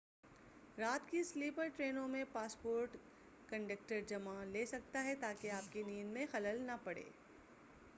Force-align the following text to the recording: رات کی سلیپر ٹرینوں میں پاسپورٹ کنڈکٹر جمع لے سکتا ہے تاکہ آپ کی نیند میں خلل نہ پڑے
رات 0.77 1.09
کی 1.11 1.21
سلیپر 1.23 1.67
ٹرینوں 1.75 2.07
میں 2.07 2.23
پاسپورٹ 2.31 2.95
کنڈکٹر 3.49 4.01
جمع 4.07 4.43
لے 4.43 4.65
سکتا 4.65 5.03
ہے 5.03 5.15
تاکہ 5.15 5.51
آپ 5.51 5.71
کی 5.73 5.83
نیند 5.83 6.13
میں 6.13 6.25
خلل 6.31 6.61
نہ 6.61 6.77
پڑے 6.83 7.03